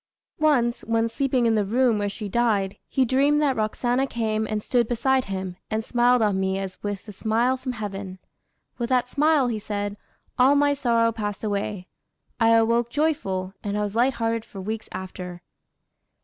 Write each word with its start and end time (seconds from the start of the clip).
Once, 0.39 0.81
when 0.85 1.07
sleeping 1.07 1.45
in 1.45 1.53
the 1.53 1.63
room 1.63 1.99
where 1.99 2.09
she 2.09 2.27
died, 2.27 2.75
he 2.87 3.05
dreamed 3.05 3.39
that 3.39 3.55
Roxana 3.55 4.07
came 4.07 4.47
and 4.47 4.63
stood 4.63 4.87
beside 4.87 5.25
him, 5.25 5.57
and 5.69 5.85
"smiled 5.85 6.23
on 6.23 6.39
me 6.39 6.57
as 6.57 6.81
with 6.81 7.07
a 7.07 7.11
smile 7.11 7.55
from 7.55 7.73
heaven. 7.73 8.17
With 8.79 8.89
that 8.89 9.09
smile," 9.09 9.47
he 9.47 9.59
said, 9.59 9.97
"all 10.39 10.55
my 10.55 10.73
sorrow 10.73 11.11
passed 11.11 11.43
away. 11.43 11.85
I 12.39 12.49
awoke 12.49 12.89
joyful, 12.89 13.53
and 13.63 13.77
I 13.77 13.83
was 13.83 13.95
lighthearted 13.95 14.43
for 14.43 14.59
weeks 14.59 14.89
after." 14.91 15.43